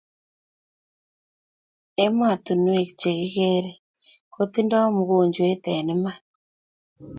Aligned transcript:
emattunuek 2.05 2.89
chekikere 2.99 3.71
kotindai 4.33 4.93
mukojwet 4.95 5.63
eng 5.75 5.89
iman 5.95 6.19